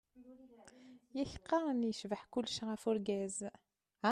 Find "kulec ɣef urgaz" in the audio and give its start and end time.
2.33-3.37